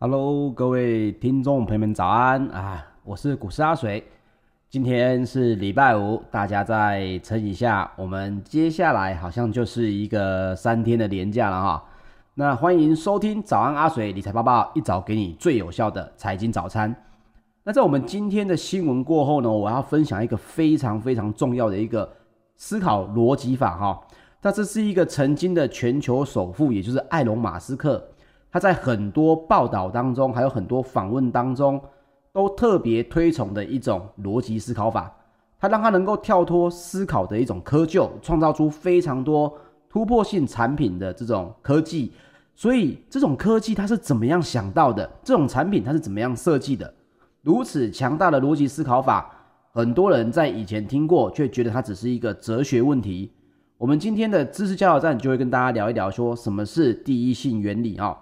[0.00, 2.86] Hello，各位听众朋友们，早安啊！
[3.02, 4.04] 我是股市阿水，
[4.70, 11.84] 今天是礼拜五，大家再撑一下，我们接下来好像就是一个三天的连假了哈。
[12.34, 16.94] 那欢迎收听早安阿水理财报报，一早给你最有效的财经早餐。
[17.64, 22.08] 那在我们今天的新闻过后呢，我要分享一个非常非常重要的一个
[22.54, 24.00] 思考逻辑法哈。
[24.42, 28.10] 那这是一个曾经的全球首富，也就是埃隆·马斯克。
[28.50, 31.80] 他在很多报道当中，还有很多访问当中，
[32.32, 35.14] 都特别推崇的一种逻辑思考法。
[35.60, 39.52] 他让他能够跳脱思考的一种窠臼，创造出非常多
[39.88, 42.12] 突破性产品的这种科技。
[42.54, 45.08] 所以，这种科技它是怎么样想到的？
[45.22, 46.92] 这种产品它是怎么样设计的？
[47.42, 49.30] 如此强大的逻辑思考法，
[49.72, 53.30] 很多人在以前听过，却觉得它只是一个哲学问题。
[53.76, 58.16] 我们今天的知识加油站就会跟大家聊一聊，说什么是第一性原理啊？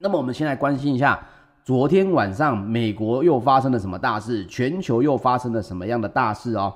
[0.00, 1.20] 那么我们先来关心一下，
[1.64, 4.46] 昨天晚上美国又发生了什么大事？
[4.46, 6.72] 全球又发生了什么样的大事哦？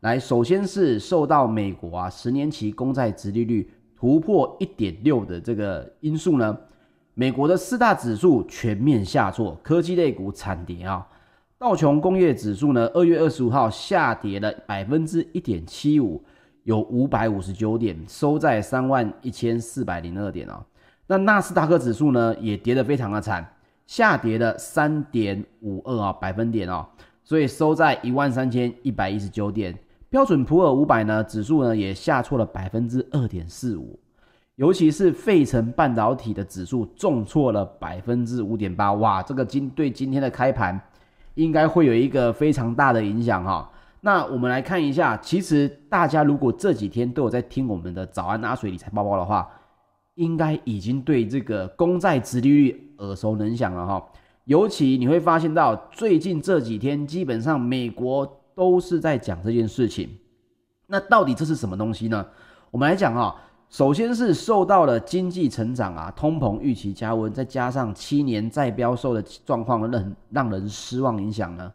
[0.00, 6.56] 来，首先是受到美国啊十年期公债殖利率突破一点六的这个因素呢，
[7.14, 11.04] 美国的四大指数全面下挫，科技类股惨跌啊。
[11.58, 16.22] 道琼工业指数呢，二月二十五号下跌了百分之一点七五，
[16.62, 20.64] 有五百五十九点，收在三万一千四百零二点啊。
[21.10, 23.44] 那纳斯达克指数呢，也跌得非常的惨，
[23.84, 26.86] 下跌了三点五二啊百分点哦，
[27.24, 29.76] 所以收在一万三千一百一十九点。
[30.08, 33.98] 标准普尔五百呢指数呢也下挫了百分之二点四五，
[34.54, 40.80] 尤其是费城半导体的指数重挫了百分之五点八，哇，这个今对今天的开盘
[41.34, 43.68] 应该会有一个非常大的影响哈。
[44.00, 49.50] 那我们来看一下，其实大家如果这几天都有在听我们的早安阿水理财报报的话。
[50.20, 54.06] 应该已经对这个公债殖利率耳熟能详了哈，
[54.44, 60.10] 尤其你会发现到最近这几天，基本上美国都是在讲这件事情。
[60.86, 62.26] 那到底这是什么东西呢？
[62.70, 63.34] 我们来讲哈，
[63.70, 71.72] 首先是受到了经济成长啊、通膨预期加温，再加上七年债标售的状况让让人失望影响呢，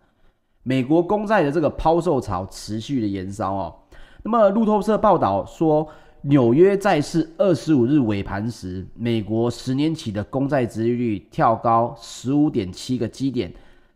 [0.61, 3.75] 美国公债的这个抛售潮持续的延烧哦。
[4.21, 5.87] 那么路透社报道说。
[6.27, 13.53] 纽约债市二十五日尾盘时，美国十年期的公债殖利率跳高十五点七个基点，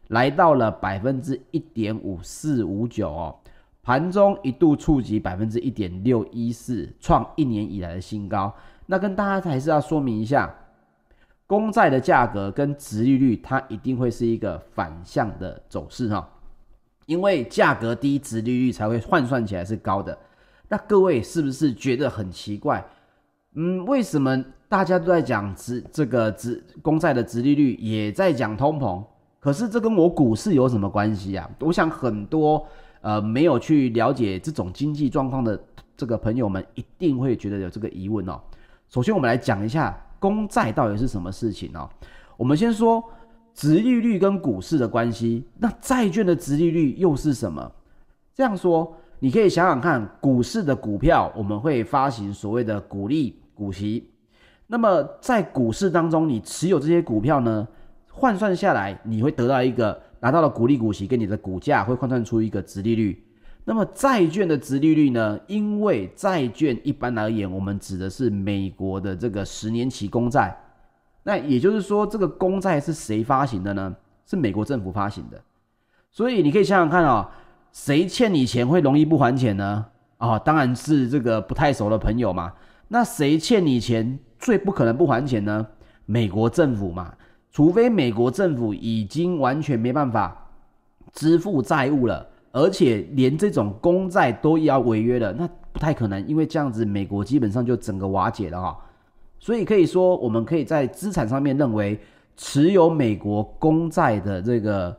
[0.09, 3.35] 来到了百分之一点五四五九哦。
[3.81, 8.53] 盘中一度触及百分之一点六一四，创一年以来的新高。
[8.85, 10.53] 那跟大家还是要说明一下，
[11.47, 16.29] 公债的价格跟殖利率，它一定会是一个反向的走势哈，
[17.07, 20.15] 因为价格低，殖利率才会换算起来是高的。
[20.69, 22.85] 那各位是不是觉得很奇怪？
[23.55, 29.03] 嗯，为什么大家都在讲殖这个殖公债的殖利率，也在讲通膨，
[29.39, 31.49] 可是这跟我股市有什么关系啊？
[31.59, 32.63] 我想很多
[33.01, 35.59] 呃没有去了解这种经济状况的
[35.97, 38.39] 这个朋友们，一定会觉得有这个疑问哦。
[38.89, 41.89] 首先，我们来讲一下公债到底是什么事情哦。
[42.37, 43.03] 我们先说
[43.55, 47.71] 殖利率跟股市的关系，那债券的殖利率又是什么？
[48.35, 48.95] 这样说。
[49.19, 54.09] 你可以想想看，股市的股票我们会发行所谓的股利股息，
[54.67, 57.67] 那么在股市当中，你持有这些股票呢，
[58.09, 63.23] 换算下来，你会得到一个拿到了股利股息跟你的股价会换算出一个殖利率。
[63.65, 65.39] 那么债券的殖利率呢？
[65.45, 70.57] 因为债券一般而言，我们指的是美国的这个十年期公债，
[71.23, 73.95] 那也就是说，这个公债是谁发行的呢？
[74.25, 75.39] 是美国政府发行的。
[76.09, 77.29] 所以你可以想想看啊、
[77.71, 79.85] 谁欠你钱会容易不还钱呢？
[80.17, 82.51] 啊、哦，当然是这个不太熟的朋友嘛。
[82.89, 85.65] 那谁欠你钱最不可能不还钱呢？
[86.05, 87.13] 美国政府嘛，
[87.51, 90.49] 除非美国政府已经完全没办法
[91.13, 98.77] 支付债务了，而且连这种公债都要违约了，那不太可能，因为这样子美国基本上就整个瓦解了哈。
[99.39, 101.97] 所以可以说，我们可以在资产上面认为，
[102.35, 104.97] 持有美国公债的这个。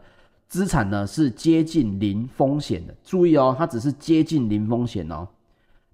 [0.50, 5.26] 资产呢是接近零风险的，注意哦，它只是接近零风险哦。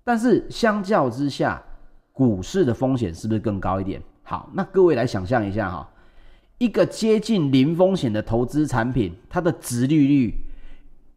[0.03, 1.62] 但是相较之下，
[2.11, 4.03] 股市的风险是不是更高一点？
[4.23, 5.87] 好，那各位来想象一下哈，
[6.56, 10.35] 一个接近零风险的投资产品，它的殖利率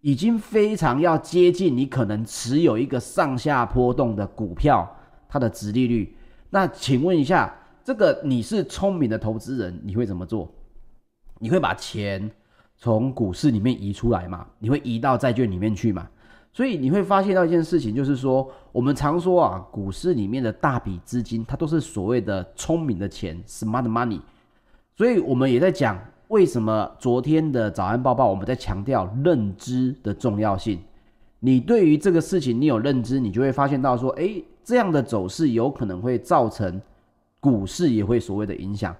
[0.01, 4.97] 已经非常要接近你可能持有一个上下波动的股票，
[5.29, 6.13] 它的殖利率。
[6.49, 7.55] 那请问一下，
[7.85, 10.53] 这个你是聪明的投资人，你会怎么做？
[11.39, 12.29] 你会把钱？
[12.79, 16.07] 从股市里面移出来嘛，你会移到债券里面去嘛？
[16.51, 24.19] 所以你会发现到一件事情，就是说我们常说啊，股市里面的大笔资金，它都是所谓的聪明的钱 （smart money）。
[24.95, 25.99] 所以我们也在讲，
[26.29, 30.79] 为什么昨天的早安报报我们在强调认知的重要性。
[31.39, 36.81] 你对于这个事情你有认知，你就会发现到说，诶，这样的走势有可能会造成
[37.39, 38.95] 股市也会所谓的影响。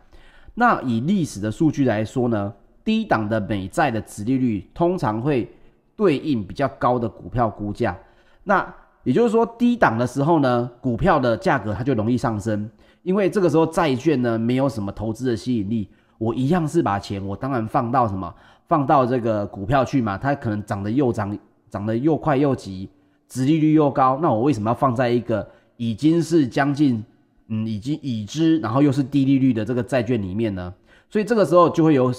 [0.54, 2.54] 那以历史的数据来说呢，
[2.90, 5.48] 低档的美债的殖利率通常会
[5.96, 7.96] 对应比较高的股票估价。
[8.44, 8.68] 那
[9.04, 12.68] 也就是说，低档的时候呢，股票的价格它就容易上升，
[13.04, 15.88] 因为这个时候债券呢没有什么投资的吸引力。
[16.18, 18.34] 我一样是把钱，我当然放到什么，
[18.68, 21.38] 放到这个股票去嘛，它可能涨得又涨。
[21.70, 22.90] 涨得又快又急，
[23.28, 27.06] 殖利率又高，那我为什么要放在一个已经是将近
[27.50, 30.74] 嗯已经已知，然后又是低利率的这个债券里面呢？
[31.12, 32.12] 所以这个时候就会有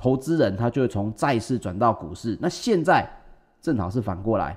[0.00, 2.38] 投资人他就会从债市转到股市。
[2.40, 3.06] 那现在
[3.60, 4.56] 正好是反过来，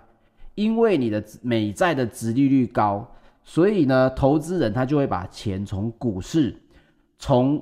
[0.55, 3.05] 因为你的美债的殖利率高，
[3.43, 6.55] 所以呢，投资人他就会把钱从股市
[7.19, 7.61] 从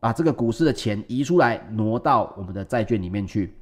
[0.00, 3.54] 把这个股市的钱移出来，挪到我们的债券里面去。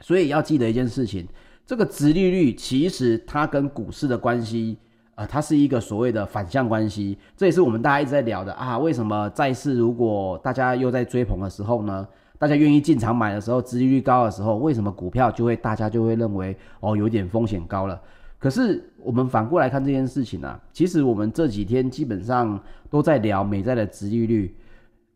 [0.00, 1.24] 所以要记得一件事情。
[1.64, 4.76] 这个殖利率其实它跟股市的关系，
[5.14, 7.16] 呃，它是一个所谓的反向关系。
[7.36, 8.76] 这也是我们大家一直在聊的啊。
[8.76, 12.08] 为什么债市如果大家又在追捧的时候呢？
[12.38, 18.00] 大家愿意进场买的时候，殖利率高的时候，为什么股票就会大家就会认为哦，有点风险高了？
[18.38, 22.60] 可是我们反过来看这件事情啊，其实我们这几天基本上
[22.90, 24.54] 都在聊美债的殖利率。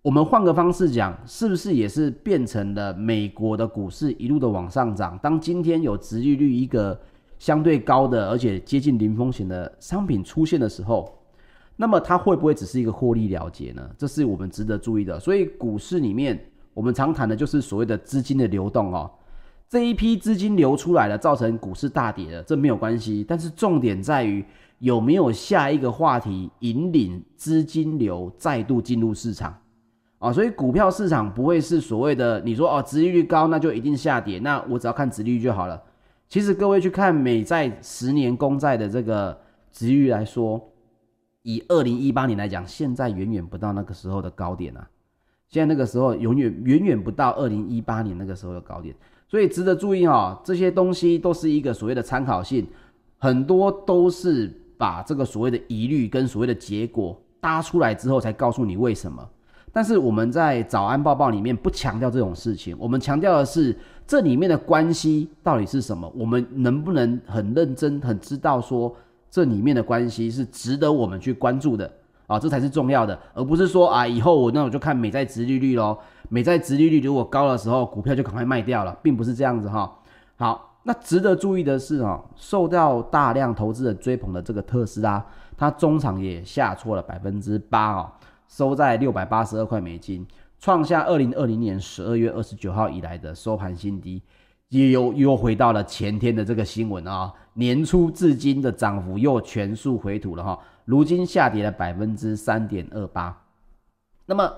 [0.00, 5.18] 我们换个方式讲，是不是也是变成了美国的股市一路的往上涨？
[5.20, 6.98] 当今天有殖利率一个
[7.38, 11.12] 相对高的，而且接近零风险的商品出现的时候，
[11.76, 13.90] 那么它会不会只是一个获利了结呢？
[13.98, 15.20] 这是我们值得注意的。
[15.20, 16.40] 所以股市里面，
[16.78, 19.10] 我们常谈的就是所谓的资金的流动哦。
[19.68, 23.24] 这一批资金流出来了，造成股市大跌了，这没有关系。
[23.26, 24.44] 但是重点在于
[24.78, 29.52] 有没有下一个话题引领资金流再度进入市场。
[30.20, 35.82] 啊，所以股票市场不会是所谓的你说哦，殖利率高那就一定下跌，那我只要看殖利率就好了。
[36.28, 39.36] 其实各位去看美债十年公债的这个
[39.72, 40.64] 殖利率来说，
[41.42, 44.88] 以二零一八年来讲，现在远远不到那个时候的高点啊。
[45.48, 48.94] 现在那个时候永远远远不到二零一八年那个时候的高点，
[49.28, 52.66] 所以值得注意哈，这些东西都是一个所谓的参考性，
[53.18, 59.26] 很多都是把这个所谓的疑虑跟所谓的结果搭出来之后，才告诉你为什么。
[59.72, 63.76] 但是我们在早安报报里面不强调这种事情，我们强调的是
[64.06, 66.10] 这里面的关系到底是什么？
[66.16, 68.94] 我们能不能很认真、很知道说
[69.30, 71.90] 这里面的关系是值得我们去关注的
[72.28, 72.38] 啊？
[72.38, 79.92] 这才是重要的，而不是说啊，以后我那我就看美债殖利率喽，美债殖利率如果高的时候，股票就赶快卖掉了，并不是这样子哈。
[80.36, 85.24] 好，那值得注意的是啊，受到大量投资人追捧的这个特斯拉，
[85.56, 88.12] 它中场也下挫了百分之八哦。
[88.46, 90.26] 收在六百八十二块美金，
[90.58, 94.22] 创下二零二零年十二月二十九号以来的收盘新低，
[94.70, 100.58] 也又又回到了前天的这个新闻啊，年初至今的涨幅又全数回吐了哈，
[100.88, 103.38] 如今下跌了百分之三点二八。
[104.24, 104.50] 那么，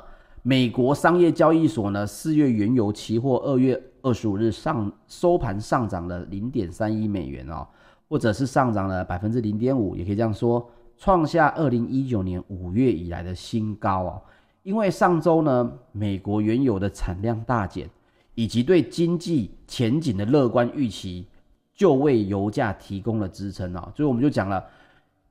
[0.42, 7.66] 美国商业交易所呢，四月原油期货二月二十五日上收盘上涨了零点三一美元哦，
[8.08, 10.70] 或者是上涨了百分之零点五，也可以这样说。
[10.96, 14.22] 创下二零一九年五月以来的新高哦，
[14.62, 17.90] 因为上周呢，美国原油的产量大减，
[18.36, 21.26] 以及对经济前景的乐观预期，
[21.74, 23.92] 就为油价提供了支撑哦。
[23.96, 24.64] 所以我们就讲了，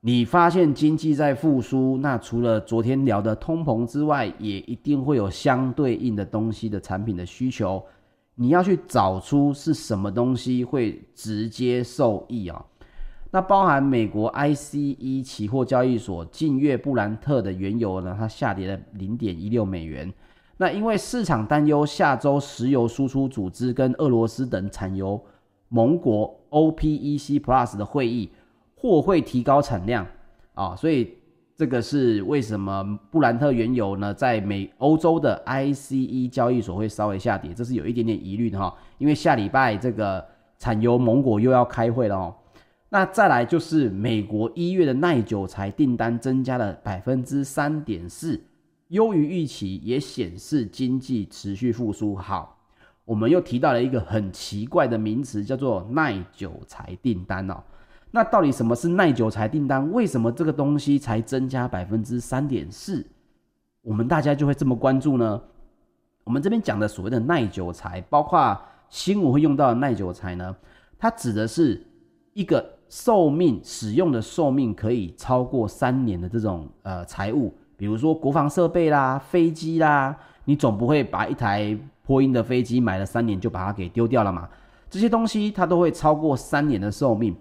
[0.02, 7.84] 你发现经济在复苏，那除了昨天聊的通膨之外，也一定会有相对应的东西的产品的需求，
[8.34, 12.64] 你要去找出是什么东西会直接受益啊。
[13.30, 20.10] 那包含美国 ICE 期货交易所近月布兰特的原油呢，它下跌了零点一六美元。
[20.56, 25.22] 那因为市场担忧下周石油输出组织跟俄罗斯等产油
[25.68, 28.30] 盟国 OPEC Plus 的会议
[28.80, 30.06] 或会提高产量
[30.54, 31.12] 啊，所以
[31.54, 40.24] 这个是为什么布兰特原油呢在美欧洲的 ICE 交易所会稍微下跌，这是有一点点疑虑的哈，因为下礼拜这个
[40.58, 42.34] 产油盟国又要开会了哦。
[42.88, 48.42] 那再来就是美国一月的耐久财订单增加了百分之三点四，
[48.88, 52.16] 优于预期，也显示经济持续复苏。
[52.16, 52.58] 好，
[53.04, 57.62] 我们又提到了一个很奇怪的名词，叫做耐久财订单哦。
[58.10, 59.90] 那到底什么是耐久材订单？
[59.92, 63.06] 为什么这个东西才增加百分之三点四？
[63.82, 65.40] 我们大家就会这么关注呢？
[66.24, 70.54] 我们这边讲的所谓的耐久材，包括新闻会用到的耐久材呢，
[70.98, 71.86] 它指的是
[72.34, 72.76] 一个。
[72.92, 84.48] 寿命使用的寿命可以超过三年的这种呃财物，比如说国防设备啦、飞机啦、你总不会把一台波音的飞机买了三年就把它给丢掉了嘛？
[84.90, 87.32] 这些东西它都会超过三年的寿命。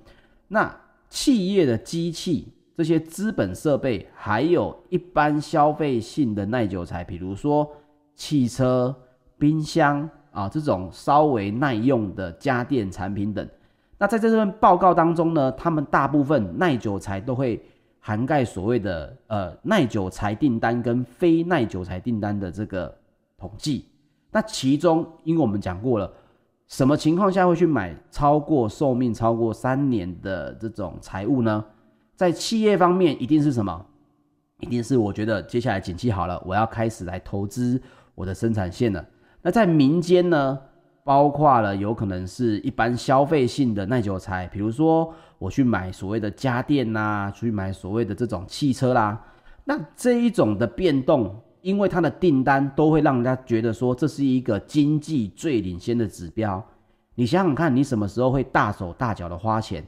[0.49, 0.75] 那
[1.07, 7.71] 企业的机器、这些资本设备，还有一般消费性的耐久材，比如说
[8.15, 8.93] 汽车、
[9.37, 13.47] 冰箱啊这种稍微耐用的家电产品等。
[13.97, 17.61] 那在这份报告当中呢，他们大部分耐久材都会
[17.99, 22.97] 涵盖所谓的呃耐久材订单跟非耐久材订单的这个
[23.37, 23.85] 统计。
[24.31, 26.11] 那其中，因为我们讲过了，
[26.69, 31.65] 什么情况下会去买超过寿命超过三年的这种财务呢？
[32.15, 33.85] 在企业方面，一定是什么？
[34.59, 37.81] 一定是我觉得接下来景气好了，我要开始来投资
[38.13, 39.03] 我的生产线了。
[39.41, 40.59] 那在民间呢，
[41.03, 49.19] 包括了有可能是一般消费性的耐久材，比如说我去买所谓的家电呐，去买所谓的这种汽车啦。
[49.65, 51.35] 那这一种的变动。
[51.61, 56.63] 因为它的订单都会让人家觉得说，这是一个经济最领先的指标。
[57.15, 59.85] 你想想看，你什么时候会大手大脚的花钱？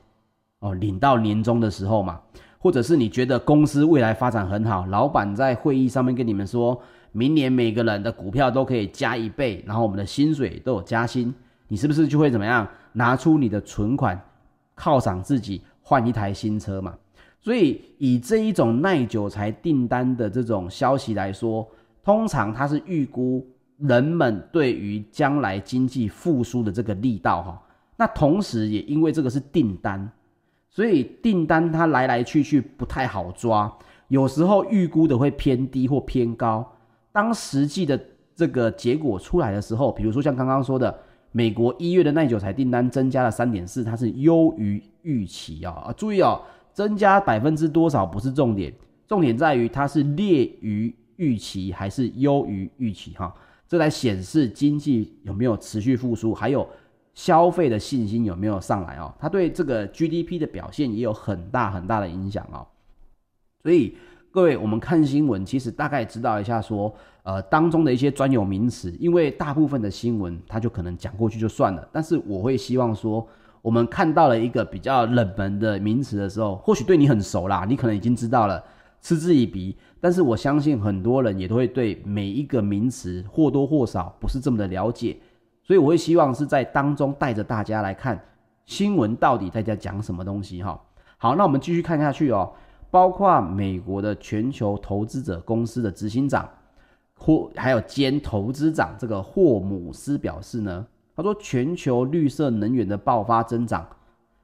[0.60, 2.20] 哦，领到年终的时候嘛，
[2.60, 6.80] 或者是你觉得公司未来发展很好，老板在会议上面跟你们说，
[7.12, 11.34] 明年每个人的股票都可以加一倍，然后我们的薪水都有加薪，
[11.68, 12.68] 你是不是就会怎么样？
[12.94, 14.22] 拿出你的存款
[14.78, 16.94] 犒赏自己，换一台新车嘛？
[17.44, 21.68] 所以，以这一种耐久材订单的这种消息来说，
[22.04, 23.44] 通常它是预估
[23.80, 27.62] 人们对于将来经济复苏的这个力道哈。
[27.98, 30.08] 那同时也因为这个是订单，
[30.70, 33.76] 所以订单它来来去去不太好抓，
[34.10, 36.72] 有时候预估的会偏低或偏高。
[37.12, 38.00] 当实际的
[38.36, 40.96] 这个结果出来的时候，比如说像刚刚说的，
[41.32, 46.40] 美国一月的耐久材订单增加了三点四，它是优于预期啊啊，注意哦。
[46.74, 48.74] 增加百分之多少不是重点，
[49.08, 53.34] 重点在于它是劣于预期还是优于预期哈，
[53.68, 56.68] 这来显示经济有没有持续复苏，还有
[57.14, 62.66] 消费的信心有没有上来哦，它对这个 GDP 的表现也有很大很大的影响哦。
[63.62, 63.96] 所以
[64.32, 73.28] 各位，我们看新闻其实大概知道一下说，呃，当中的一些专有名词，因为大部分的新闻它就可能讲过去就算了，但是我会希望说。
[73.62, 78.64] 我们看到了一个比较冷门的名词的时候，或许对你很熟啦，你可能已经知道了，
[79.02, 79.78] 嗤之以鼻。
[80.00, 85.16] 但是我相信很多人也都会对每一个名词或多或少不是这么的了解，
[85.64, 88.20] 所以我会希望是在当中带着大家来看
[88.66, 90.82] 新闻到底在讲什么东西哈。
[91.18, 92.52] 好，那我们继续看下去哦，
[92.90, 96.50] 包括美国的全球投资者公司的执行长
[97.14, 100.88] 或还有兼投资长这个霍姆斯表示呢。
[101.16, 103.86] 他说，全球绿色能源的爆发增长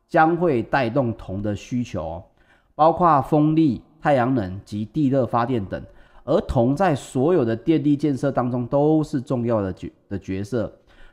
[0.07, 2.21] 将会带动铜的需求，
[2.75, 5.81] 包括风力、太阳能及地热发电等。
[6.24, 10.71] 而铜在所有的电力建设当中都是重要的角的角色。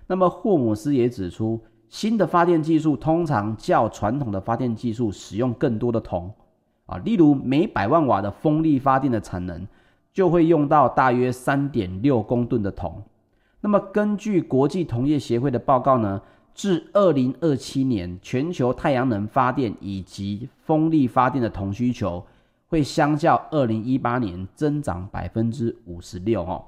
[0.08, 6.28] 那么霍姆斯也指出，新的发电技术通常较传统的发电技术使用更多的铜
[6.86, 9.64] 啊，例如每百万瓦的风力发电的产能
[10.12, 13.00] 就会用到大约三点六公吨的铜。
[13.64, 16.20] 那么，根据国际铜业协会的报告呢，
[16.54, 22.22] 至二零二七年，全球太阳能发电以及风力发电的铜需求
[22.68, 26.62] 会相较二零一八年增长百分之五十六哦。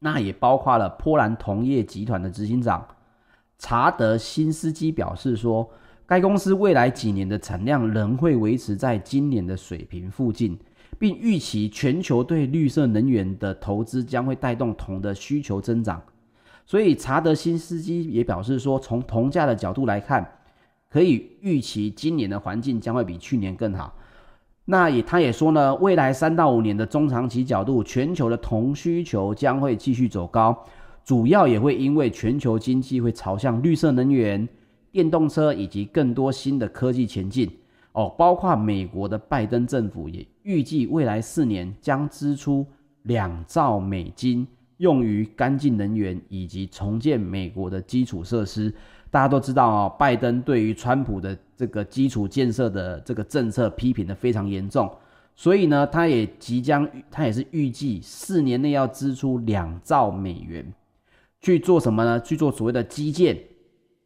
[0.00, 2.86] 那也包括了波兰铜业集团的执行长
[3.56, 5.66] 查德辛斯基表示说，
[6.04, 10.58] 该公司未来几年的产量仍会维持在今年的水平附近。
[10.98, 16.02] 并预期全球对绿色能源的投资将会带动铜的需求增长，
[16.64, 20.26] 所以查德辛斯基也表示说，从铜价的角度来看，
[20.88, 23.94] 可以预期今年的环境将会比去年更好。
[24.66, 30.56] 那也他也说呢，未来三到五年的中长期角度，全球的铜需求将会继续走高，
[31.04, 34.48] 主要也会因为全球经济会朝向绿色能源、
[34.90, 37.50] 电动车以及更多新的科技前进。
[37.92, 42.64] 哦，包括美国的拜登政府也预计未来四年将支出
[43.02, 48.72] 两兆美金用于干净能源以及重建美国的基础设施。
[49.10, 54.90] 大家都知道哦，拜登对于川普的这个基础建设的这个政策批评的非常严重，
[55.36, 60.66] 所以呢，他也即将，他也是预计四年内要支出两兆美元
[61.40, 62.20] 去做什么呢？
[62.20, 63.38] 去做所谓的基建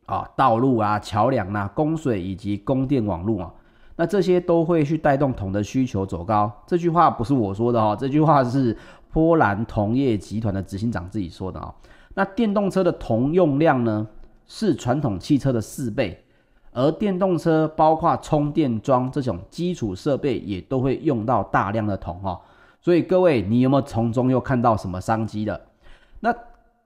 [0.04, 3.54] 啊，道路啊、桥梁啊、供水以及供电网络啊。
[4.00, 8.76] 那这些都会去带动铜的需求走高，这句话不是我说的哈，这句话是
[9.10, 11.74] 波兰铜业集团的执行长自己说的啊。
[12.14, 14.06] 那电动车的铜用量呢，
[14.46, 16.22] 是传统汽车的四倍，
[16.70, 22.40] 而电动车包括充电桩这种基础设备也都会用到大量的铜哈。
[22.80, 25.60] 所以各位，你有没有从中又看到什么商机的？
[26.20, 26.32] 那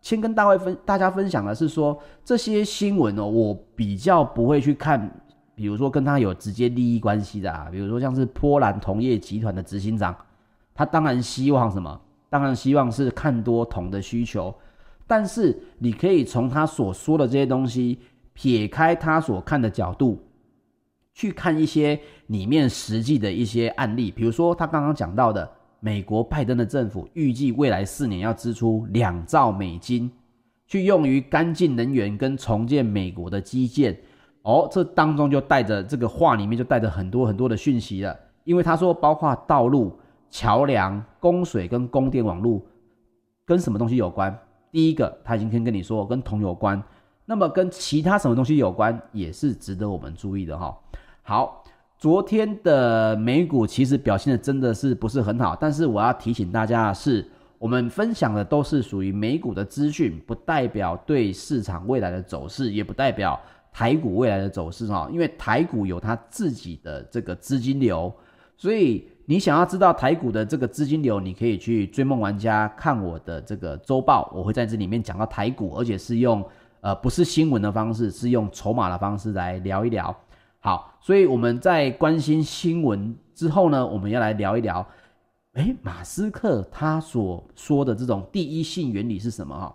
[0.00, 5.22] 先跟大家分大家分享的是说，这些新闻哦，我比较不会去看，
[5.54, 10.16] 比如说跟他有直接利益关系的啊，比如说像是波兰铜业集团的执行长，
[10.74, 12.00] 他当然希望什么？
[12.30, 14.54] 当然希望是看多铜的需求，
[15.06, 17.98] 但是你可以从他所说的这些东西，
[18.32, 20.18] 撇开他所看的角度，
[21.12, 25.46] 去看一些里面实际的一些案例，比如说他刚刚讲到的，
[25.80, 30.10] 美国拜登的政府预计未来四年要支出两兆美金，
[30.66, 33.94] 去用于干净能源跟重建美国的基建。
[34.42, 39.98] 哦，这当中就带着这个话里面就带着很多很多的讯息了，因为他说包括道路。
[40.34, 42.58] 桥梁、供水跟供电网络
[43.44, 44.34] 跟什么东西有关？
[44.70, 46.82] 第一个，他已经先跟你说跟铜有关，
[47.26, 50.74] 那么跟其他什么东西有关，也是值得我们注意的哈。
[51.20, 51.62] 好，
[51.98, 63.38] 昨天的美股其实表现的真的是不是很好，但是我要提醒大家的是，我们分享的都是属于美股的资讯，不代表对市场未来的走势，也不代表
[63.72, 68.12] 台股未来的走势哈，因为台股有它自己的这个资金流，
[68.56, 69.08] 所以。
[69.24, 76.44] 你想要知道台股的这个资金流，你可以去追梦玩家看我的这个周报，我会在这里面讲到台股，而且是用
[76.80, 80.14] 呃不是新闻的方式，是用筹码的方式来聊一聊。
[80.58, 84.84] 好，所以我们在关心新闻之后呢，我们要来聊一聊，
[85.52, 89.56] 诶，马斯克他所说的这种第一性原理是什么？
[89.56, 89.74] 哈，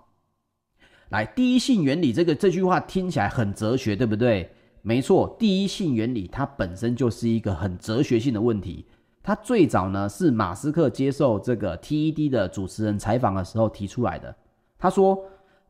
[1.10, 4.52] 来，第一性原理这个这句话听起来很哲学，对不对？
[4.82, 8.86] 没错，第一性原理它本身就是一个很哲学性的问题。
[9.22, 14.34] 他最早呢是马斯克接受这个 TED 的主持人采访的时候提出来的。
[14.80, 15.22] 他说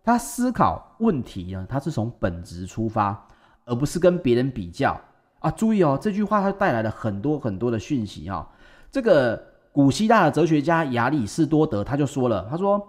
[0.03, 3.27] 他思考问题呢，他是从本质出发，
[3.65, 4.99] 而不是跟别人比较
[5.39, 5.49] 啊。
[5.49, 8.47] 注意哦，这句话它带来了很多很多的讯息哈。
[8.91, 12.87] 这个古希腊的哲学家亚里士多德他就说了，他说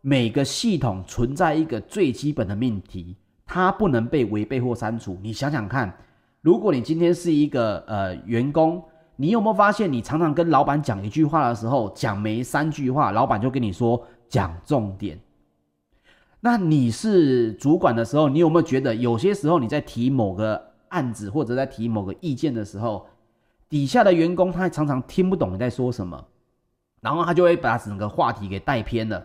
[0.00, 5.18] 每个系统存在一个最基本的命题，它不能被违背或删除。
[5.22, 5.96] 你想想看，
[6.40, 8.82] 如果你今天是一个呃员工。
[9.16, 15.20] 你有没有发现，你常常跟老板讲一句话的时候，讲没三句话，老板就跟你说讲重点。
[16.40, 23.06] 那你是主管的时候，你有没有觉得有些时候你在提某个案子或者在提某个意见的时候，
[23.68, 26.24] 底下的员工他常常听不懂你在说什么，
[27.02, 29.22] 然后他就会把整个话题给带偏了。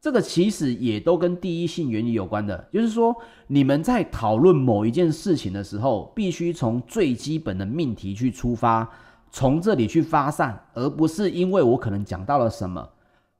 [0.00, 3.14] 这个其实也都跟第一性原理有关的，就是说
[3.48, 8.88] 你们在讨论某一件事情的时候，必须从最基本的命题去出发。
[9.30, 12.88] 从这里去发散，而不是因为我可能讲到了什么，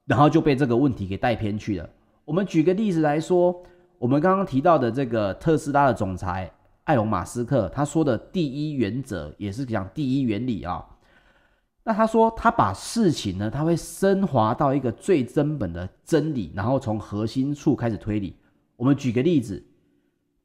[0.04, 1.88] 然后就被这个问题给带偏去了。
[2.26, 3.58] 我们举个例子来说，
[3.98, 6.52] 我们刚刚提到的这个特斯拉的总裁
[6.84, 10.84] 艾隆·马斯克，他说的第一原则也是讲第一原理啊。
[11.88, 18.36] 那他说他把事情呢，他会升华到一个最根本的真理，然后从核心处开始推理。
[18.76, 19.64] 我们举个例子，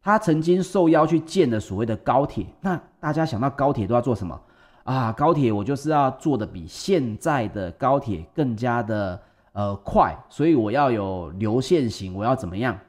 [0.01, 4.39] 他曾经受邀去建了所谓的高铁，那大家想到高铁都要做什么？
[4.85, 12.79] 啊，高铁我就是要做的比现在的高铁更加的呃快，所以我要有流线型，我要怎么样？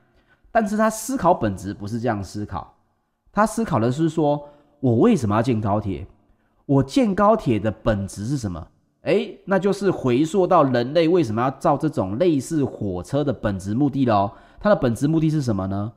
[0.52, 2.72] 但是他思考本质不是这样思考，
[3.32, 6.06] 他思考的是说，我为什么要建高铁？
[6.66, 8.68] 我建高铁的本质是什么？
[9.02, 14.32] 诶，那就是回溯到人类为什么要造这种类似火车的本质目的咯。
[14.60, 15.92] 它的本质目的是什么呢？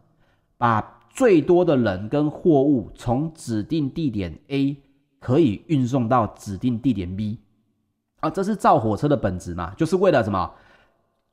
[0.58, 4.77] 把最多的人跟货物从指定地点 A。
[5.19, 7.39] 可以运送到指定地点 B，
[8.19, 10.49] 啊，这是造火车的本质嘛，就是为了什么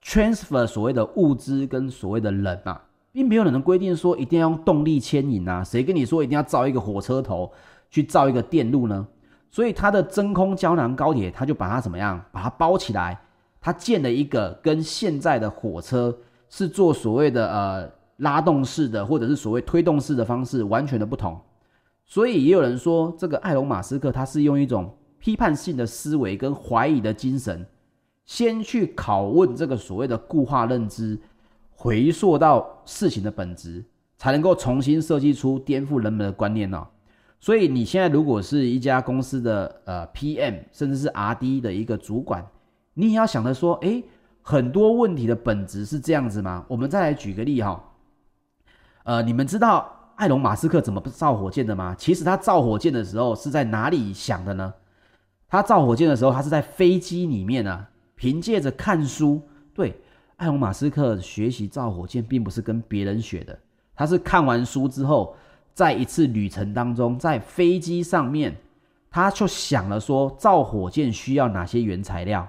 [0.03, 2.81] ？transfer 所谓的物资跟所谓的人嘛，
[3.13, 7.53] 并没有人能规定说一定要用动力牵引啊，谁跟你说一定要造一个火车头
[7.91, 9.07] 去造一个电路呢？
[9.55, 12.21] 所以它的真空胶囊高铁，它就把它怎么样？
[12.33, 13.17] 把它包起来，
[13.61, 16.13] 它建了一个跟现在的火车
[16.49, 21.41] 是做所谓的呃拉动式的，或者是所谓推动式的方式完全的不同。
[22.05, 27.65] 所以也有人说，这个艾隆·马斯克他是用一种批判性的思维跟怀疑的精神，
[28.27, 31.17] 先去拷问这个所谓的固化认知，
[31.71, 33.85] 回溯到事情的本质，
[34.17, 36.85] 才能够重新设计出颠覆人们的观念呢。
[37.45, 42.43] 所以你现在如果是一家公司的呃 PM，甚至是 RD 的一个主管，
[42.95, 44.03] 你也要想着说，诶，
[44.41, 46.65] 很多问题的本质是这样子吗？
[46.69, 47.85] 我们再来举个例哈，
[49.03, 49.91] 呃，你们知道。
[50.17, 51.95] 艾隆·马斯克怎么不造火箭的吗？
[51.99, 54.73] 其实他造火箭的时候是在哪里想的呢？
[55.47, 59.43] 他造火箭的时候，他是在飞机里面啊，凭借着看书。
[59.75, 60.01] 对，
[60.37, 63.59] 艾隆·马斯克学习造火箭，并不是跟别人学的，
[63.95, 65.37] 他是看完书之后，
[65.75, 68.57] 在一次旅程当中，在飞机上面，
[69.11, 72.49] 他就想了说，造火箭需要哪些原材料？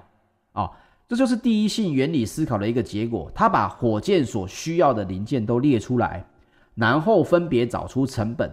[0.52, 0.70] 哦，
[1.08, 3.30] 这就是第一性原理思考的一个结果。
[3.34, 6.24] 他把火箭所需要的零件都列出来，
[6.76, 8.50] 然后分别找出成本。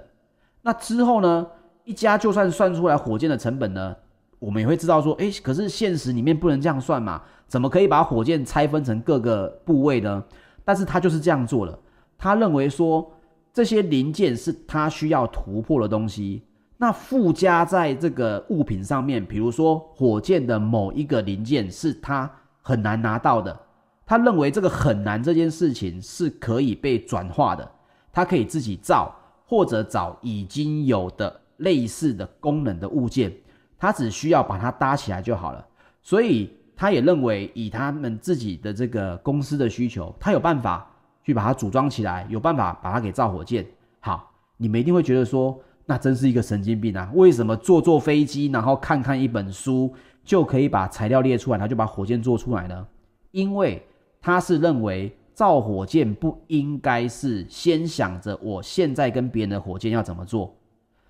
[0.64, 1.48] 那之后呢，
[1.84, 3.96] 一家就算算出来火箭的成本呢，
[4.40, 7.22] 我们也会知道说，诶，可是现实里面不能这样算嘛？
[7.48, 10.24] 怎么可以把火箭拆分成各个部位呢？
[10.66, 11.78] 但是他就是这样做了。
[12.18, 13.12] 他认为说，
[13.54, 16.42] 这些零件是他需要突破的东西。
[16.76, 22.30] 那附加在这个物品上面，比如说火箭的某一个零件是他
[22.62, 23.58] 很难拿到的，
[24.06, 27.72] 他认为这个很难这件事情是可以被转化的，
[28.12, 33.32] 他可以自己造或者找已经有的类似的功能的物件，
[33.78, 35.66] 他只需要把它搭起来就好了。
[36.02, 40.92] 所以他也认为以他们自己的这个公司的需求，他有办法
[41.24, 43.66] 去把它组装起来，有办法把它给造火箭。
[44.00, 47.12] 好，你们一定会觉得说，那真是一个神经病啊！
[47.14, 52.88] 为什么坐坐飞机，然后看看一本书，就可以把材料列出来，他就把火箭做出来呢？
[53.32, 53.86] 因为
[54.22, 60.56] 他是认为造火箭不应该是先想着我现在跟别人的火箭要怎么做，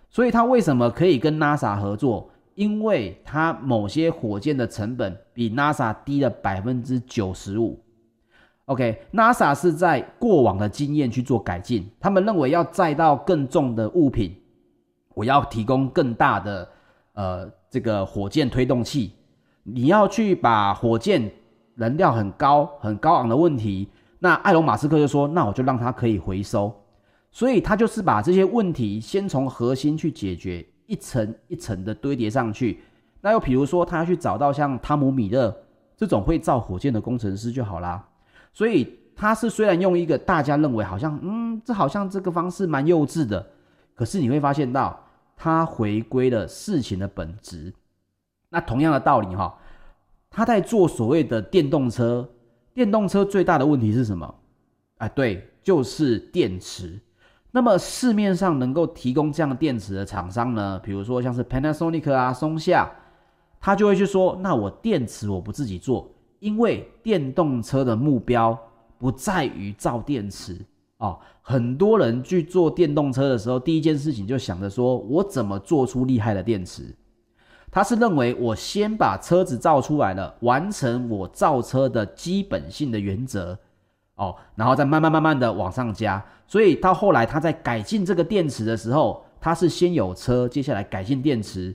[0.09, 2.29] 所以他为什么可以跟 NASA 合作？
[2.55, 7.82] 因为他某些火箭的成本比 NASA 低了百分之九十五。
[8.65, 14.35] OK，NASA 是在过往的经验去做改进，他们认为要载到更重的物品。
[15.13, 16.69] 我要提供更大的
[17.13, 19.13] 呃这个火箭推动器，
[19.63, 21.29] 你要去把火箭
[21.75, 26.73] 燃料很高很高昂的问题，那埃隆马斯克就说，那我就让它可以回收，
[27.31, 32.79] 所以他就是把这些问题先从核心去解决，一层一层的堆叠上去。
[33.19, 35.55] 那又比如说，他要去找到像汤姆·米勒
[35.95, 38.03] 这种会造火箭的工程师就好啦。
[38.53, 43.45] 所以他是虽然用一个大家认为好像嗯这好像这个方式蛮幼稚的，
[43.93, 44.99] 可是你会发现到。
[45.35, 47.73] 他回归了事情的本质。
[48.49, 49.57] 那同样的道理哈，
[50.29, 52.29] 他在做所谓的电动车。
[52.73, 54.33] 电动车最大的问题是什么？
[54.99, 56.97] 啊，对，就是电池。
[57.51, 60.79] 那么市面上能够提供这样电池的厂商呢？
[60.81, 62.89] 比如说像是 Panasonic 啊、松下，
[63.59, 66.12] 他就会去说：那我电池我不自己做，
[66.43, 68.57] 因为电动车的目标
[68.97, 70.59] 不在于造电池。
[70.97, 76.93] 哦，很多人去做电动车的时候，第一件事情就想着说，我怎么做出厉害的电池？
[77.71, 83.57] 他是认为我先把车子造出来了，完成我造车的基本性的原则，
[84.15, 86.23] 哦，然后再慢慢慢慢的往上加。
[86.45, 91.73] 所以到后来他在改进这个电池的时候，他是先有车，接下来改进电池，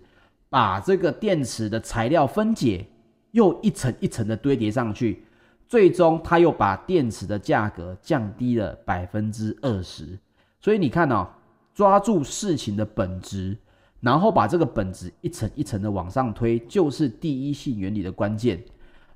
[0.50, 2.86] 把这个电池的材料分解，
[3.32, 5.24] 又一层一层的堆叠上去。
[5.66, 10.18] 最终，他又把电池的价格降低了百分之二十。
[10.60, 11.28] 所以你看哦，
[11.74, 13.56] 抓住事情的本质，
[14.00, 18.58] 然后把这个本质一层一层的往上推，就是第一性原理的关键。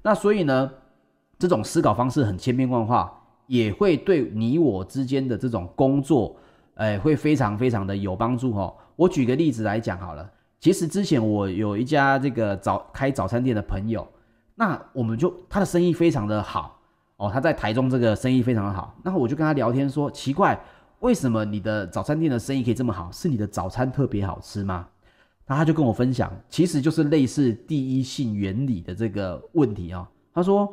[0.03, 0.71] 那所以呢，
[1.39, 3.11] 这种思考方式很千变万化，
[3.47, 6.37] 也会对你我之间的这种工作，
[6.75, 8.77] 哎，会非常非常的有帮助哦。
[8.95, 10.31] 我举个例子来讲好了，
[10.63, 14.07] 其实之前我有一家这个早开早餐店的朋友。
[14.55, 16.81] 那我们就他的生意非常的好
[17.17, 18.97] 哦，他在台中这个生意非常的好。
[19.03, 20.57] 那我就跟他聊天说，奇怪，
[21.01, 23.11] 为什么你的早餐店的生意可以这么好？
[23.11, 24.87] 是你的早餐特别好吃吗？
[25.47, 30.07] 然后他就跟我分享，其实就是类似第一性原理的这个问题哦。
[30.33, 30.73] 他说，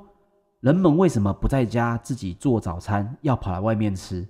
[0.60, 4.28] 人们为什么不在家自己做早餐，要跑来外面吃？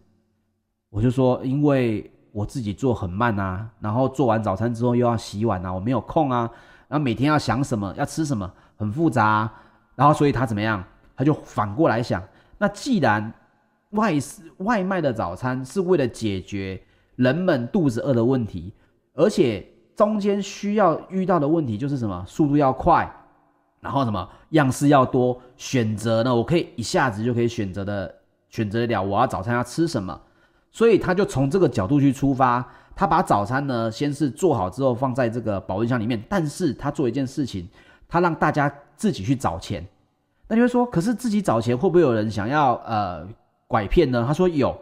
[0.90, 6.50] 我就说，因为我自己做很慢啊，然后做完早餐之后又要洗碗啊，我没有空啊，
[6.88, 8.52] 然后每天要想什么，要吃什么。
[8.78, 9.54] 很复杂啊，
[9.96, 10.82] 然后所以他怎么样？
[11.18, 12.24] 他就反过来想，
[12.58, 13.34] 那既然
[13.90, 14.14] 外
[14.60, 16.82] 外卖的早餐是为了解决
[17.18, 18.74] 人们肚子饿的问题，
[19.16, 22.24] 而且中间需要遇到的问题就是什么？
[22.26, 23.14] 速度要快，
[23.82, 26.34] 然后什么样式要多，选择呢？
[26.34, 28.16] 我可以一下子就可以选择的
[28.48, 30.18] 选择了，我要早餐要吃什么？
[30.72, 37.68] 所以他就从这个角度去出发，他把早餐呢先是做好之后放在这个保温箱里面，但是他做一件事情。
[38.12, 39.86] 他让大家自己去找钱，
[40.48, 43.24] 那你会说，可是自己找钱会不会有人想要呃
[43.68, 44.26] 拐骗呢？
[44.26, 44.76] 他说有，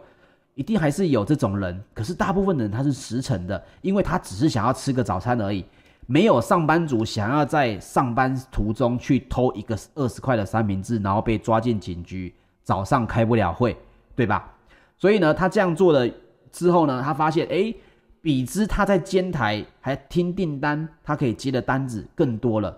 [0.54, 1.78] 一定还是有这种人。
[1.92, 5.62] 可是大部分的人他是实诚的，因为他只是想要吃个早餐而已，
[6.06, 13.76] 没有上班族想要在上班途中去偷一个二十块的三明治，然后被抓进警局，早上开不了会，
[14.16, 14.50] 对吧？
[14.98, 16.10] 所以呢，他这样做了
[16.50, 17.74] 之后呢，他发现，诶，
[18.20, 22.76] 比之他在煎台还听订单，他可以接的单子更多了。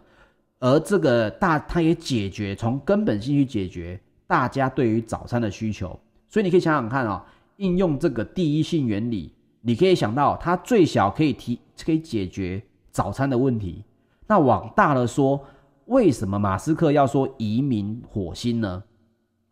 [0.59, 7.17] 而这个大，他也解决从根本性去解决大家对于早餐的需求，所以你可以想想看啊、哦，
[7.57, 13.83] 应用这个第一性原理，你可以想到它最小可以提可以解决早餐的问题。
[14.27, 15.43] 那往大了说，
[15.87, 18.83] 为什么马斯克要说移民火星呢？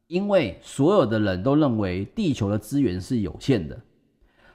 [0.08, 3.78] 因为所有的人都认为地球的资源是有限的，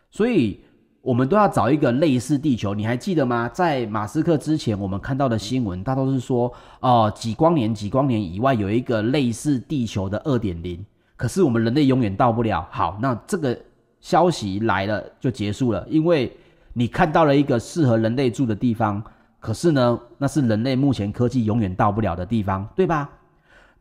[0.10, 0.60] 所以
[1.00, 2.74] 我们都要找一个类似地球。
[2.74, 3.48] 你还记得吗？
[3.50, 10.84] 在马斯克之前，我们看到的新闻，大都是说，哦、几光年、几光年以外有一个类似地球的二点零，
[11.16, 12.68] 可是我们人类永远到不了。
[12.72, 13.56] 好，那这个
[14.02, 16.36] 消息来了就结束了，因为
[16.74, 19.04] 你看到了一个适合人类住的地方，
[19.40, 23.08] 可是呢，那是人类目前科技永远到不了的地方，对吧？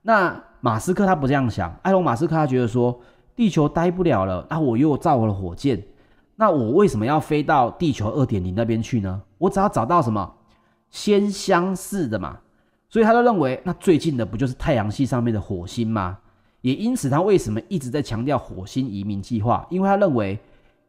[0.02, 2.98] 那马斯克他不这样想，埃隆马斯克他觉得说，
[3.34, 5.82] 地球待不了了，啊，我又造了火箭，
[6.36, 9.20] 那我为什么要飞到地球二点零那边去呢？
[9.38, 10.34] 我只要找到什么
[10.88, 12.38] 先相似的嘛，
[12.88, 16.16] 所以他就认为，那最近的不就是太阳系上面的火星吗？
[16.60, 19.66] 也因此，他为什么一直在强调火星移民计划？
[19.68, 20.38] 因为他认为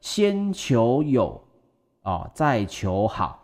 [0.01, 1.43] 先求有
[2.03, 3.43] 啊，再求好，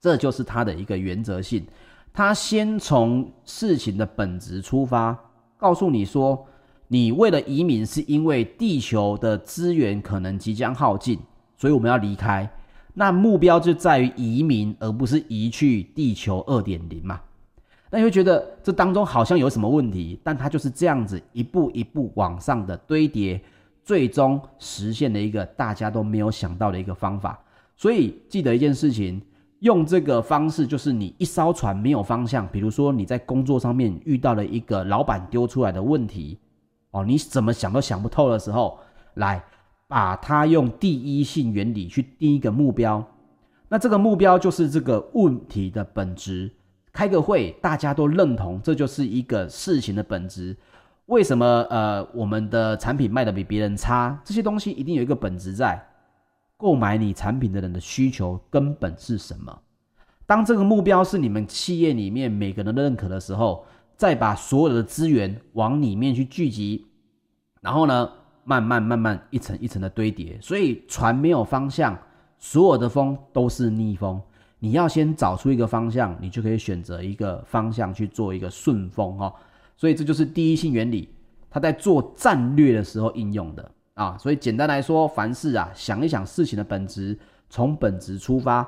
[0.00, 1.66] 这就是他的一个原则性。
[2.12, 5.16] 他先从事情的本质出发，
[5.60, 6.46] 告诉你说，
[6.88, 11.18] 你为了移民是因为地球的资源可能即将耗尽，
[11.56, 12.50] 所以我们要离开。
[12.94, 17.20] 那目标就在于移民，而不是移去地球二点零嘛。
[17.90, 23.40] 那你会觉得这当中好像有什么问题，但它就是这样子一步一步往上的堆叠，
[23.84, 27.38] 最终实现了一个大家都没有想到的一个方法。
[27.76, 29.20] 所以记得一件事情。
[29.60, 36.38] 用这个方式，就是你一艘船没有方向，比如说你在工作上面遇到了一个老板丢出来的问题，
[36.90, 38.78] 哦，你怎么想都想不透的时候，
[39.14, 39.42] 来
[39.86, 43.04] 把它用第一性原理去定一个目标，
[43.68, 46.50] 那这个目标就是这个问题的本质。
[46.92, 50.56] 开个会，大家都认同这就是一个事情的本质。
[51.06, 54.18] 为什么呃我们的产品卖的比别人差？
[54.24, 55.80] 这些东西一定有一个本质在。
[56.60, 59.58] 购买你产品的人的需求根本是什么？
[60.26, 63.64] 当这个目标是你们企业里面每个人都认可的时候，
[63.96, 66.86] 再把所有的资源往里面去聚集，
[67.62, 68.08] 然后呢，
[68.44, 70.38] 慢慢慢慢一层一层的堆叠。
[70.40, 71.98] 所以船没有方向，
[72.38, 74.20] 所有的风都是逆风。
[74.58, 79.34] 你要先找出一个方向，你就可以选择一个方向去做一个顺风哦。
[79.76, 81.08] 所以这就是第一性原理，
[81.48, 83.70] 它在做战略的时候应用的。
[84.00, 87.18] 啊，所以简单来说，凡事啊，想一想事情的本质，
[87.50, 88.66] 从本质出发，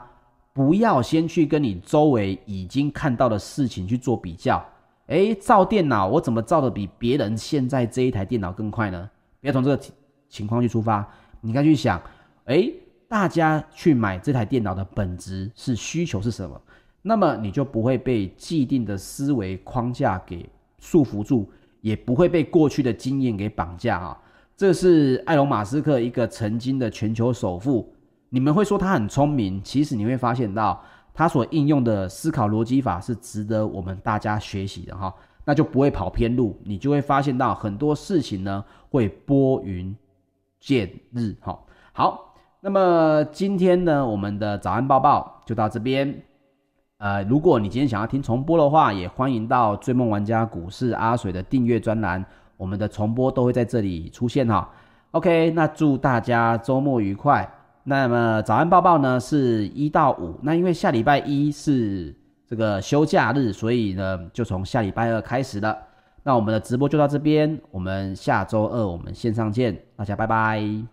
[0.53, 4.63] 不要先去跟你周围已经看到的事情去做比较。
[5.07, 9.09] 诶，造电脑我怎么造的比别人现在这一台电脑更快呢？
[9.41, 9.83] 不要从这个
[10.29, 11.09] 情况去出发，
[11.41, 11.99] 你该去想，
[12.45, 12.71] 诶，
[13.09, 16.61] 大家去买这台电脑的本质是需求是什么？
[17.01, 20.47] 那么你就不会被既定的思维框架给
[20.79, 24.19] 束缚住，也不会被过去的经验给绑架啊。
[24.63, 27.93] 这是埃隆·马斯克一个曾经的全球首富。
[28.29, 30.81] 你们会说他很聪明，其实你会发现到
[31.13, 35.13] 他所应用的思考逻辑法是值得我们大家学习的哈。
[35.45, 39.93] 那就不会跑偏路，你就会发现到很多事情呢会拨云
[40.61, 41.59] 见日哈。
[41.93, 46.23] 好，那么今天呢我们的早安报报就到这边。
[46.99, 52.25] 呃，如果你今天想要听重播的话，也欢迎到追梦玩家股市阿水的订阅专栏。
[52.63, 54.71] 我们的重播都会在这里出现哈
[55.11, 57.53] ，OK，那祝大家周末愉快。
[57.83, 62.15] 那么早安报报呢是一到五，那因为下礼拜一是
[62.47, 65.77] 这个休假日，所以呢就从下礼拜二开始了。
[66.23, 70.92] 那我们的直播就到这边，我们下周二我们线上见，大家拜拜。